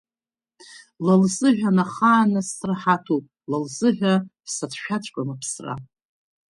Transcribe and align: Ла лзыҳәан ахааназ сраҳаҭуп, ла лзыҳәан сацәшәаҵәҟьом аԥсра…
Ла 1.05 1.15
лзыҳәан 1.21 1.77
ахааназ 1.83 2.47
сраҳаҭуп, 2.57 3.25
ла 3.49 3.57
лзыҳәан 3.63 4.21
сацәшәаҵәҟьом 4.53 5.29
аԥсра… 5.33 5.73